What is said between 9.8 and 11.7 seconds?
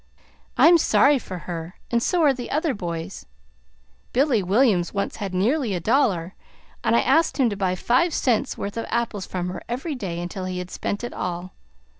day until he had spent it all.